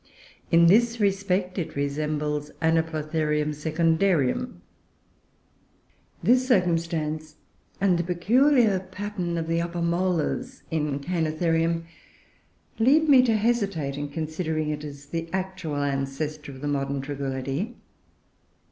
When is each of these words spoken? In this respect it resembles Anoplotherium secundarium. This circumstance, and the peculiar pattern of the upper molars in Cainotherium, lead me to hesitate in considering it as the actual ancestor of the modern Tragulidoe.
In 0.49 0.65
this 0.65 0.99
respect 0.99 1.59
it 1.59 1.75
resembles 1.75 2.49
Anoplotherium 2.59 3.49
secundarium. 3.53 4.61
This 6.23 6.47
circumstance, 6.47 7.35
and 7.79 7.99
the 7.99 8.03
peculiar 8.03 8.79
pattern 8.79 9.37
of 9.37 9.47
the 9.47 9.61
upper 9.61 9.83
molars 9.83 10.63
in 10.71 11.01
Cainotherium, 11.01 11.85
lead 12.79 13.09
me 13.09 13.21
to 13.21 13.37
hesitate 13.37 13.95
in 13.95 14.09
considering 14.09 14.69
it 14.71 14.83
as 14.83 15.05
the 15.05 15.29
actual 15.31 15.75
ancestor 15.83 16.51
of 16.51 16.61
the 16.61 16.67
modern 16.67 16.99
Tragulidoe. 17.03 17.75